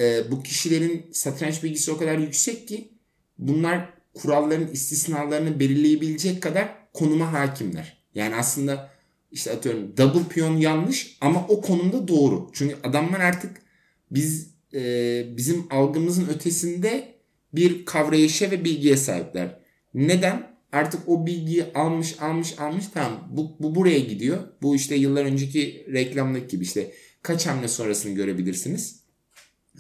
[0.01, 2.89] e, bu kişilerin satranç bilgisi o kadar yüksek ki
[3.39, 8.05] bunlar kuralların istisnalarını belirleyebilecek kadar konuma hakimler.
[8.15, 8.91] Yani aslında
[9.33, 12.51] işte atıyorum double piyon yanlış ama o konumda doğru.
[12.53, 13.57] Çünkü adamlar artık
[14.11, 17.15] biz e, bizim algımızın ötesinde
[17.53, 19.59] bir kavrayışa ve bilgiye sahipler.
[19.95, 20.55] Neden?
[20.73, 24.39] Artık o bilgiyi almış almış almış tamam bu, bu buraya gidiyor.
[24.63, 29.01] Bu işte yıllar önceki reklamlık gibi işte kaç hamle sonrasını görebilirsiniz.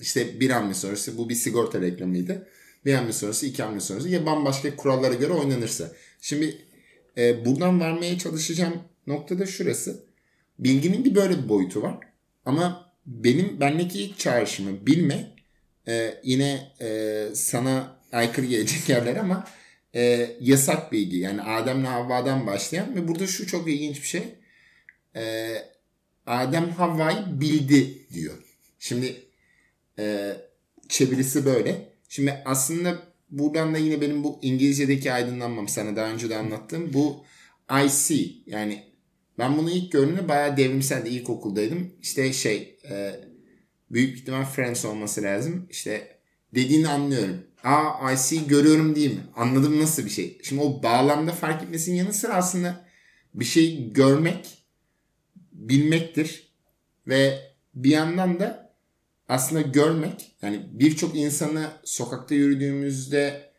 [0.01, 2.49] İşte bir hamle sonrası bu bir sigorta reklamıydı.
[2.85, 5.93] Bir hamle sonrası iki hamle sonrası ya bambaşka kurallara göre oynanırsa.
[6.21, 6.59] Şimdi
[7.19, 10.05] e, buradan vermeye çalışacağım nokta da şurası.
[10.59, 11.99] Bilginin bir böyle bir boyutu var.
[12.45, 15.35] Ama benim bendeki ilk çağrışımı bilme
[15.89, 19.45] e, yine e, sana aykırı gelecek yerler ama
[19.95, 21.17] e, yasak bilgi.
[21.17, 24.23] Yani Adem'le Havva'dan başlayan ve burada şu çok ilginç bir şey.
[25.17, 25.55] E,
[26.27, 28.35] Adem Havva'yı bildi diyor.
[28.79, 29.23] Şimdi
[29.99, 30.37] e,
[30.89, 31.94] çevirisi böyle.
[32.15, 37.25] Şimdi aslında buradan da yine benim bu İngilizce'deki aydınlanmam sana daha önce de anlattığım bu
[37.85, 38.83] I see yani
[39.39, 41.93] ben bunu ilk gördüğümde bayağı devrimsel de ilkokuldaydım.
[42.03, 43.21] İşte şey e,
[43.91, 45.67] büyük ihtimal Friends olması lazım.
[45.71, 46.19] İşte
[46.55, 47.37] dediğini anlıyorum.
[47.65, 49.23] Aa I see görüyorum değil mi?
[49.37, 50.39] Anladım nasıl bir şey.
[50.43, 52.85] Şimdi o bağlamda fark etmesinin yanı sıra aslında
[53.35, 54.65] bir şey görmek
[55.53, 56.53] bilmektir.
[57.07, 57.39] Ve
[57.75, 58.64] bir yandan da
[59.35, 63.51] aslında görmek yani birçok insanı sokakta yürüdüğümüzde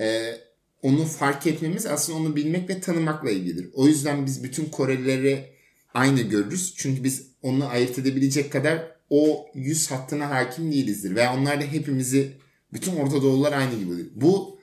[0.00, 0.34] e,
[0.82, 3.70] onu fark etmemiz aslında onu bilmek ve tanımakla ilgilidir.
[3.74, 5.52] O yüzden biz bütün Korelileri
[5.94, 6.74] aynı görürüz.
[6.76, 11.16] Çünkü biz onu ayırt edebilecek kadar o yüz hattına hakim değilizdir.
[11.16, 12.32] Ve onlar da hepimizi
[12.72, 14.10] bütün Orta Doğulular aynı gibi.
[14.14, 14.58] Bu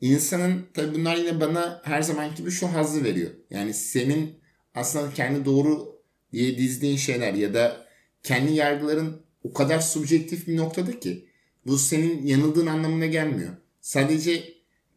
[0.00, 3.30] insanın tabi bunlar yine bana her zaman gibi şu hazzı veriyor.
[3.50, 4.34] Yani senin
[4.74, 6.00] aslında kendi doğru
[6.32, 7.86] diye dizdiğin şeyler ya da
[8.22, 11.26] kendi yargıların o kadar subjektif bir noktada ki
[11.66, 13.52] bu senin yanıldığın anlamına gelmiyor.
[13.80, 14.44] Sadece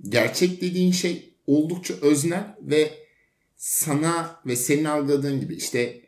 [0.10, 2.92] gerçek dediğin şey oldukça öznel ve
[3.58, 6.02] sana ve senin algıladığın gibi işte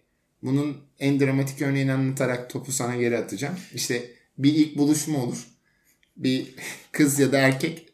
[0.44, 3.56] bunun en dramatik örneğini anlatarak topu sana geri atacağım.
[3.74, 5.48] İşte bir ilk buluşma olur.
[6.18, 6.56] Bir
[6.92, 7.88] kız ya da erkek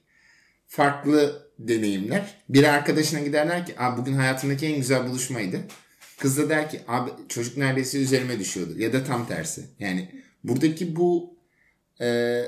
[0.67, 2.35] farklı deneyimler.
[2.49, 5.61] Bir arkadaşına giderler ki Aa, bugün hayatımdaki en güzel buluşmaydı.
[6.19, 8.73] Kız da der ki abi çocuk neredeyse üzerime düşüyordu.
[8.77, 9.65] Ya da tam tersi.
[9.79, 11.35] Yani buradaki bu
[12.01, 12.41] e,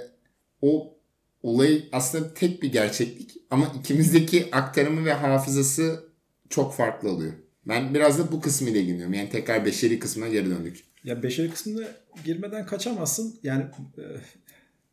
[0.62, 0.98] o
[1.44, 6.10] olay aslında tek bir gerçeklik ama ikimizdeki aktarımı ve hafızası
[6.50, 7.34] çok farklı oluyor.
[7.68, 9.14] Ben biraz da bu kısmıyla ilgileniyorum.
[9.14, 10.84] Yani tekrar beşeri kısmına geri döndük.
[11.04, 11.88] Ya beşeri kısmına
[12.26, 13.40] girmeden kaçamazsın.
[13.44, 13.64] Yani
[13.98, 14.04] e,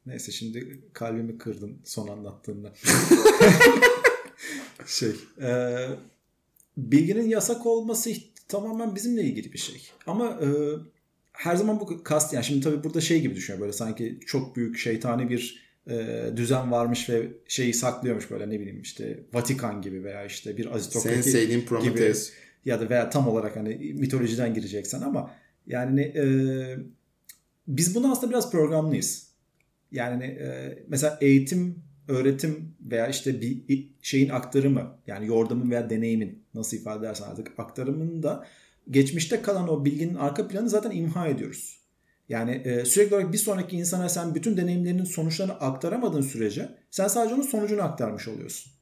[0.06, 2.72] neyse şimdi kalbimi kırdın son anlattığında.
[4.86, 5.48] şey e,
[6.76, 8.10] bilginin yasak olması
[8.48, 9.82] tamamen bizimle ilgili bir şey.
[10.06, 10.46] Ama e,
[11.36, 14.78] her zaman bu kast yani şimdi tabii burada şey gibi düşünüyor böyle sanki çok büyük
[14.78, 20.24] şeytani bir e, düzen varmış ve şeyi saklıyormuş böyle ne bileyim işte Vatikan gibi veya
[20.24, 22.28] işte bir aristokrati Prometheus.
[22.28, 25.30] gibi ya da veya tam olarak hani mitolojiden gireceksen ama
[25.66, 26.24] yani e,
[27.68, 29.26] biz bunu aslında biraz programlıyız.
[29.92, 36.76] Yani e, mesela eğitim, öğretim veya işte bir şeyin aktarımı yani yordamın veya deneyimin nasıl
[36.76, 38.46] ifade edersen artık aktarımının da
[38.90, 41.80] geçmişte kalan o bilginin arka planını zaten imha ediyoruz.
[42.28, 47.34] Yani e, sürekli olarak bir sonraki insana sen bütün deneyimlerinin sonuçlarını aktaramadığın sürece sen sadece
[47.34, 48.72] onun sonucunu aktarmış oluyorsun.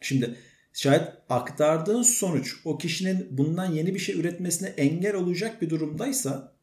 [0.00, 0.34] Şimdi
[0.72, 6.54] şayet aktardığın sonuç o kişinin bundan yeni bir şey üretmesine engel olacak bir durumdaysa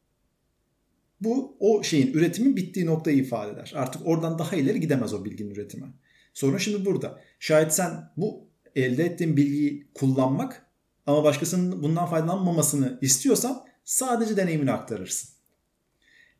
[1.21, 3.73] bu o şeyin üretimin bittiği noktayı ifade eder.
[3.75, 5.85] Artık oradan daha ileri gidemez o bilginin üretimi.
[6.33, 7.21] Sorun şimdi burada.
[7.39, 10.70] Şayet sen bu elde ettiğin bilgiyi kullanmak
[11.11, 15.29] ama başkasının bundan faydalanmamasını istiyorsan sadece deneyimini aktarırsın.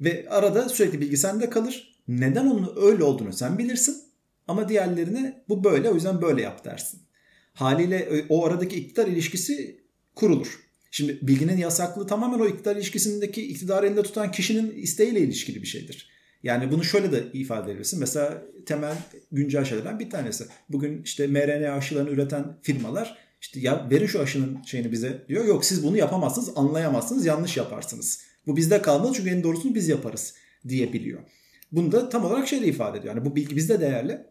[0.02, 2.02] Ve arada sürekli bilgi kalır.
[2.08, 3.98] Neden onun öyle olduğunu sen bilirsin.
[4.48, 7.02] Ama diğerlerine bu böyle o yüzden böyle yap dersin.
[7.54, 9.82] Haliyle o aradaki iktidar ilişkisi
[10.16, 10.60] kurulur.
[10.92, 16.10] Şimdi bilginin yasaklığı tamamen o iktidar ilişkisindeki iktidarı elinde tutan kişinin isteğiyle ilişkili bir şeydir.
[16.44, 18.00] Yani bunu şöyle de ifade edebilirsin.
[18.00, 18.98] Mesela temel
[19.32, 20.46] güncel şeylerden bir tanesi.
[20.70, 25.46] Bugün işte mRNA aşılarını üreten firmalar işte ya verin şu aşının şeyini bize diyor.
[25.46, 28.22] Yok siz bunu yapamazsınız, anlayamazsınız, yanlış yaparsınız.
[28.48, 30.34] Bu bizde kalmalı çünkü en doğrusunu biz yaparız
[30.68, 31.22] diyebiliyor.
[31.72, 33.16] Bunu da tam olarak şeyle ifade ediyor.
[33.16, 34.22] Yani bu bilgi bizde değerli.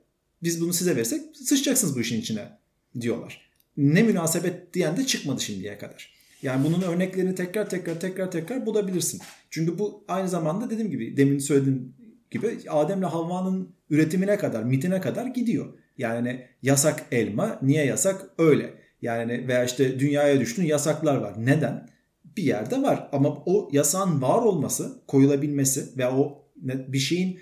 [0.43, 2.59] Biz bunu size versek sıçacaksınız bu işin içine
[3.01, 3.51] diyorlar.
[3.77, 6.15] Ne münasebet diyen de çıkmadı şimdiye kadar.
[6.43, 9.21] Yani bunun örneklerini tekrar tekrar tekrar tekrar bulabilirsin.
[9.51, 11.95] Çünkü bu aynı zamanda dediğim gibi demin söylediğim
[12.31, 15.75] gibi Adem'le Havva'nın üretimine kadar, mitine kadar gidiyor.
[15.99, 18.31] Yani yasak elma, niye yasak?
[18.39, 18.75] Öyle.
[19.03, 21.35] Yani veya işte dünyaya düştün yasaklar var.
[21.39, 21.91] Neden?
[22.37, 23.09] bir yerde var.
[23.13, 27.41] Ama o yasağın var olması, koyulabilmesi ve o bir şeyin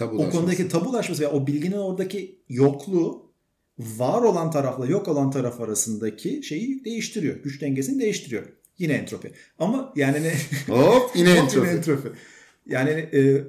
[0.00, 3.32] o konudaki tabulaşması veya o bilginin oradaki yokluğu
[3.78, 7.42] var olan tarafla yok olan taraf arasındaki şeyi değiştiriyor.
[7.42, 8.46] Güç dengesini değiştiriyor.
[8.78, 9.32] Yine entropi.
[9.58, 10.34] Ama yani ne?
[10.74, 11.68] Hop yine entropi.
[11.68, 12.08] yine entropi.
[12.66, 13.44] Yani e,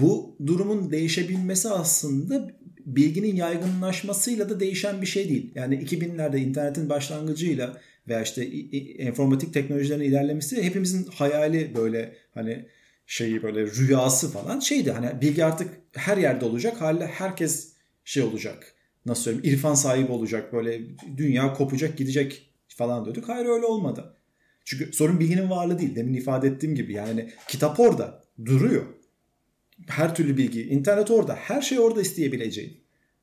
[0.00, 2.50] bu durumun değişebilmesi aslında
[2.86, 5.52] bilginin yaygınlaşmasıyla da değişen bir şey değil.
[5.54, 12.66] Yani 2000'lerde internetin başlangıcıyla veya işte informatik teknolojilerin ilerlemesi hepimizin hayali böyle hani
[13.06, 14.92] şeyi böyle rüyası falan şeydi.
[14.92, 16.80] Hani bilgi artık her yerde olacak.
[16.80, 17.72] Haliyle herkes
[18.04, 18.74] şey olacak.
[19.06, 19.56] Nasıl söyleyeyim?
[19.56, 20.52] irfan sahibi olacak.
[20.52, 20.80] Böyle
[21.16, 23.28] dünya kopacak gidecek falan diyorduk.
[23.28, 24.16] Hayır öyle olmadı.
[24.64, 25.96] Çünkü sorun bilginin varlığı değil.
[25.96, 28.84] Demin ifade ettiğim gibi yani kitap orada duruyor.
[29.86, 30.62] Her türlü bilgi.
[30.62, 31.34] internet orada.
[31.34, 32.76] Her şey orada isteyebileceğin.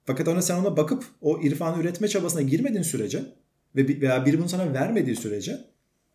[0.06, 3.24] Fakat ona sen ona bakıp o irfanı üretme çabasına girmediğin sürece
[3.76, 5.58] ve veya biri bunu sana vermediği sürece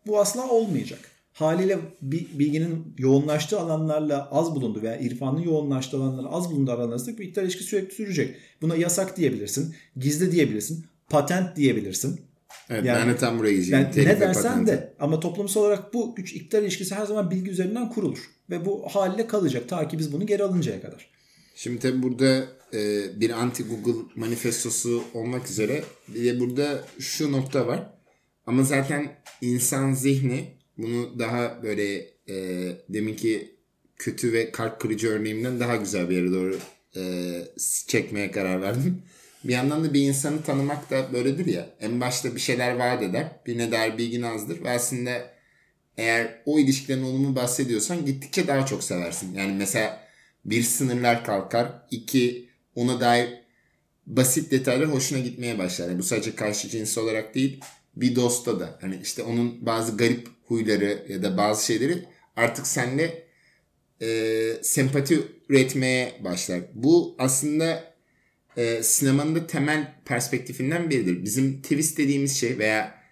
[0.07, 0.99] bu asla olmayacak.
[1.33, 7.45] Haliyle bilginin yoğunlaştığı alanlarla az bulundu veya irfanın yoğunlaştığı alanlarla az bulunduğu aranızda bir iktidarı
[7.45, 8.35] ilişki sürekli sürecek.
[8.61, 12.21] Buna yasak diyebilirsin, gizli diyebilirsin, patent diyebilirsin.
[12.69, 13.87] Evet yani, ben de tam buraya gireceğim.
[13.97, 17.89] Yani ne dersen de ama toplumsal olarak bu güç iktidar ilişkisi her zaman bilgi üzerinden
[17.89, 18.32] kurulur.
[18.53, 21.09] Ve bu haliyle kalacak ta ki biz bunu geri alıncaya kadar.
[21.55, 27.67] Şimdi tabi burada e, bir anti Google manifestosu olmak üzere bir de burada şu nokta
[27.67, 27.93] var.
[28.45, 31.95] Ama zaten insan zihni bunu daha böyle
[32.29, 32.35] e,
[32.89, 33.55] deminki
[33.95, 36.57] kötü ve kalp kırıcı örneğimden daha güzel bir yere doğru
[36.95, 37.01] e,
[37.87, 39.01] çekmeye karar verdim.
[39.43, 41.69] Bir yandan da bir insanı tanımak da böyledir ya.
[41.79, 43.31] En başta bir şeyler vaat eder.
[43.45, 44.63] Birine dair bilgin azdır.
[44.63, 45.32] Ve aslında
[45.97, 49.33] eğer o ilişkilerin olumlu bahsediyorsan gittikçe daha çok seversin.
[49.33, 50.07] Yani mesela
[50.45, 51.87] bir sınırlar kalkar.
[51.91, 53.29] iki ona dair
[54.05, 55.87] basit detaylar hoşuna gitmeye başlar.
[55.87, 57.59] Yani bu sadece karşı cins olarak değil
[57.95, 58.77] bir dosta da.
[58.81, 63.27] Hani işte onun bazı garip huyları ya da bazı şeyleri artık sende
[64.01, 66.61] e, sempati üretmeye başlar.
[66.73, 67.93] Bu aslında
[68.57, 71.23] e, sinemanın da temel perspektifinden biridir.
[71.23, 73.03] Bizim twist dediğimiz şey veya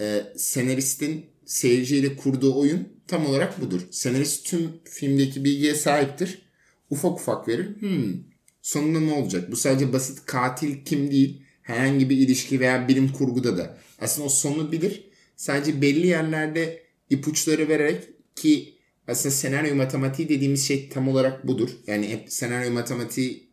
[0.00, 3.80] e, senaristin seyirciyle kurduğu oyun tam olarak budur.
[3.90, 6.42] Senarist tüm filmdeki bilgiye sahiptir.
[6.90, 7.80] Ufak ufak verir.
[7.80, 8.14] Hmm,
[8.62, 9.52] sonunda ne olacak?
[9.52, 11.42] Bu sadece basit katil kim değil.
[11.62, 13.78] Herhangi bir ilişki veya bilim kurguda da.
[14.00, 15.04] Aslında o sonu bilir.
[15.36, 18.74] Sadece belli yerlerde ipuçları vererek ki
[19.08, 21.70] aslında senaryo matematiği dediğimiz şey tam olarak budur.
[21.86, 23.50] Yani hep senaryo matematiği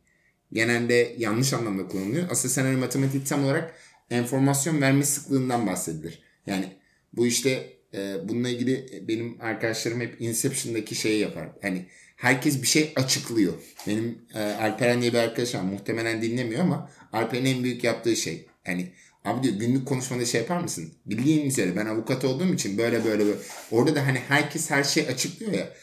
[0.54, 2.28] genelde yanlış anlamda kullanılıyor.
[2.30, 3.76] Aslında senaryo matematiği tam olarak
[4.10, 6.20] enformasyon verme sıklığından bahsedilir.
[6.46, 6.66] Yani
[7.14, 11.50] bu işte e, bununla ilgili benim arkadaşlarım hep Inception'daki şeyi yapar.
[11.62, 13.54] Hani herkes bir şey açıklıyor.
[13.88, 15.66] Benim e, Alperen diye bir arkadaşım.
[15.66, 18.46] Muhtemelen dinlemiyor ama Alper'in en büyük yaptığı şey.
[18.68, 18.92] Yani
[19.26, 20.94] Abi diyor günlük konuşmada şey yapar mısın?
[21.06, 23.38] Bildiğin üzere ben avukat olduğum için böyle böyle böyle.
[23.72, 25.74] Orada da hani herkes her şey açıklıyor ya.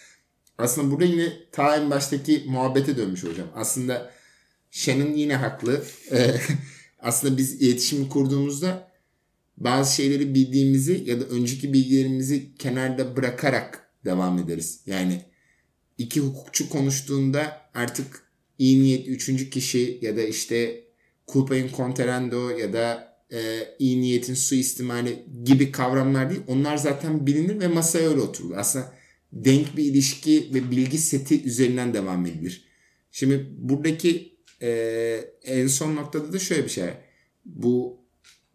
[0.58, 3.48] Aslında burada yine ta en baştaki muhabbete dönmüş hocam.
[3.54, 4.10] Aslında
[4.70, 5.84] Shannon yine haklı.
[7.00, 8.87] aslında biz iletişimi kurduğumuzda
[9.60, 14.80] bazı şeyleri bildiğimizi ya da önceki bilgilerimizi kenarda bırakarak devam ederiz.
[14.86, 15.22] Yani
[15.98, 18.22] iki hukukçu konuştuğunda artık
[18.58, 20.84] iyi niyet üçüncü kişi ya da işte
[21.32, 23.38] culpa in conterendo ya da e,
[23.78, 26.42] iyi niyetin suistimali gibi kavramlar değil.
[26.46, 28.56] Onlar zaten bilinir ve masaya öyle oturulur.
[28.56, 28.92] Aslında
[29.32, 32.64] denk bir ilişki ve bilgi seti üzerinden devam edilir.
[33.10, 34.70] Şimdi buradaki e,
[35.44, 36.84] en son noktada da şöyle bir şey.
[37.44, 37.97] Bu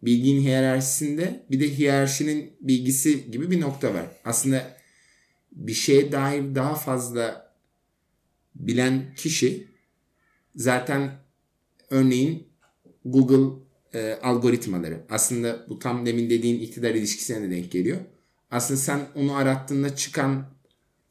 [0.06, 4.06] bilginin hiyerarşisinde bir de hiyerarşinin bilgisi gibi bir nokta var.
[4.24, 4.76] Aslında
[5.52, 7.54] bir şeye dair daha fazla
[8.54, 9.68] bilen kişi
[10.56, 11.12] zaten
[11.90, 12.48] örneğin
[13.04, 13.62] Google
[13.94, 15.00] e, algoritmaları.
[15.10, 18.00] Aslında bu tam demin dediğin iktidar ilişkisine de denk geliyor.
[18.50, 20.46] Aslında sen onu arattığında çıkan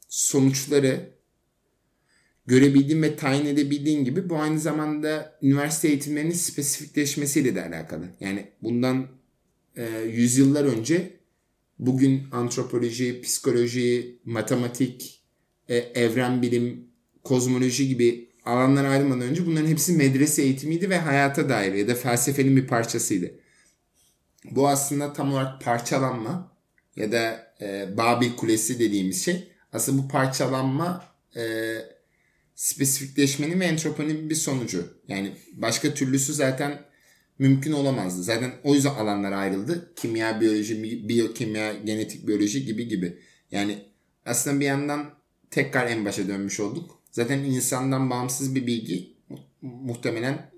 [0.08, 1.13] sonuçları
[2.46, 8.04] görebildiğin ve tayin edebildiğin gibi bu aynı zamanda üniversite eğitimlerinin spesifikleşmesiyle de alakalı.
[8.20, 9.06] Yani bundan
[9.76, 11.10] e, yüzyıllar önce
[11.78, 15.22] bugün antropoloji, psikoloji, matematik,
[15.68, 16.88] e, evren bilim,
[17.24, 22.56] kozmoloji gibi alanlara ayrılmadan önce bunların hepsi medrese eğitimiydi ve hayata dair ya da felsefenin
[22.56, 23.30] bir parçasıydı.
[24.50, 26.52] Bu aslında tam olarak parçalanma
[26.96, 29.48] ya da e, Babil Kulesi dediğimiz şey.
[29.72, 31.04] Aslında bu parçalanma
[31.36, 31.42] e,
[32.54, 34.86] spesifikleşmenin ve entropinin bir sonucu.
[35.08, 36.80] Yani başka türlüsü zaten
[37.38, 38.22] mümkün olamazdı.
[38.22, 39.92] Zaten o yüzden alanlar ayrıldı.
[39.96, 43.18] Kimya, biyoloji, biyokimya, genetik biyoloji gibi gibi.
[43.50, 43.78] Yani
[44.24, 45.10] aslında bir yandan
[45.50, 47.02] tekrar en başa dönmüş olduk.
[47.10, 49.14] Zaten insandan bağımsız bir bilgi
[49.62, 50.50] muhtemelen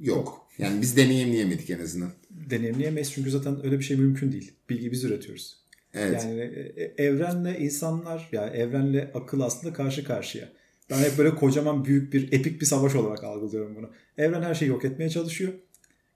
[0.00, 0.48] yok.
[0.58, 2.12] Yani biz deneyimleyemedik en azından.
[2.30, 4.52] Deneyimleyemeyiz çünkü zaten öyle bir şey mümkün değil.
[4.70, 5.62] Bilgi biz üretiyoruz.
[5.94, 6.24] Evet.
[6.24, 6.40] Yani
[6.76, 10.48] e, evrenle insanlar ya yani evrenle akıl aslında karşı karşıya.
[10.92, 13.90] Ben hep böyle kocaman büyük bir epik bir savaş olarak algılıyorum bunu.
[14.18, 15.52] Evren her şeyi yok etmeye çalışıyor.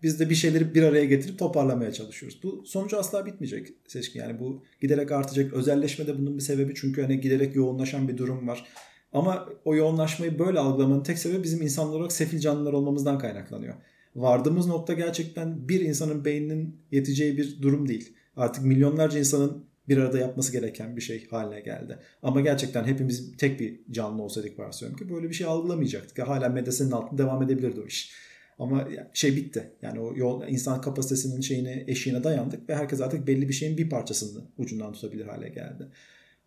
[0.03, 2.43] Biz de bir şeyleri bir araya getirip toparlamaya çalışıyoruz.
[2.43, 4.21] Bu sonucu asla bitmeyecek seçkin.
[4.21, 5.53] Yani bu giderek artacak.
[5.53, 8.67] Özelleşme de bunun bir sebebi çünkü hani giderek yoğunlaşan bir durum var
[9.13, 13.75] Ama o yoğunlaşmayı böyle algılamanın tek sebebi bizim insanlar olarak sefil canlılar olmamızdan kaynaklanıyor.
[14.17, 18.17] Vardığımız nokta gerçekten bir insanın beyninin yeteceği bir durum değil.
[18.37, 21.99] Artık milyonlarca insanın bir arada yapması gereken bir şey haline geldi.
[22.23, 26.29] Ama gerçekten hepimiz tek bir canlı olsaydık varsayıyorum ki böyle bir şey algılamayacaktık.
[26.29, 28.13] Hala medresenin altında devam edebilirdi o iş.
[28.59, 29.73] Ama şey bitti.
[29.83, 33.91] Yani o yol insan kapasitesinin şeyine eşiğine dayandık ve herkes artık belli bir şeyin bir
[33.91, 35.89] parçasını ucundan tutabilir hale geldi.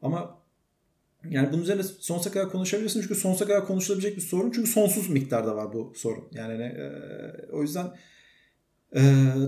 [0.02, 0.39] Ama
[1.30, 5.56] yani bunun üzerine sonsuza kadar konuşabilirsin çünkü sonsuza kadar konuşulabilecek bir sorun çünkü sonsuz miktarda
[5.56, 6.23] var bu sorun.
[6.34, 6.91] Yani e,
[7.52, 7.88] o yüzden
[8.95, 9.02] e,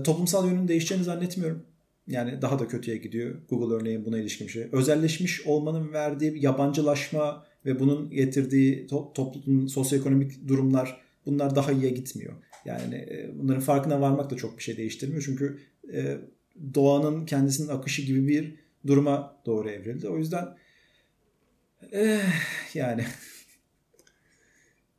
[0.04, 1.66] toplumsal yönün değişeceğini zannetmiyorum.
[2.06, 3.34] Yani daha da kötüye gidiyor.
[3.48, 4.66] Google örneğin buna ilişkin bir şey.
[4.72, 12.32] Özelleşmiş olmanın verdiği yabancılaşma ve bunun getirdiği to- toplumun sosyoekonomik durumlar bunlar daha iyiye gitmiyor.
[12.64, 15.22] Yani e, bunların farkına varmak da çok bir şey değiştirmiyor.
[15.22, 15.58] Çünkü
[15.92, 16.18] e,
[16.74, 18.54] doğanın kendisinin akışı gibi bir
[18.86, 20.08] duruma doğru evrildi.
[20.08, 20.48] O yüzden
[21.92, 22.20] eh,
[22.74, 23.04] yani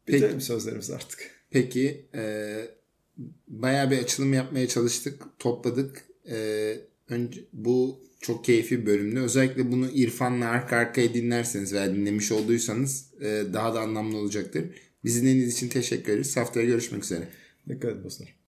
[0.06, 0.18] Peki.
[0.18, 1.32] bitirelim sözlerimiz artık.
[1.52, 2.56] Peki e,
[3.48, 5.24] bayağı bir açılım yapmaya çalıştık.
[5.40, 6.06] Topladık.
[6.30, 6.76] E,
[7.10, 9.20] önce bu çok keyifli bir bölümdü.
[9.20, 14.66] Özellikle bunu İrfan'la arka arkaya dinlerseniz veya dinlemiş olduysanız e, daha da anlamlı olacaktır.
[15.04, 16.38] Bizi dinlediğiniz için teşekkür ederiz.
[16.38, 17.28] Haftaya görüşmek üzere.
[17.70, 18.43] Dikkat edin dostlar.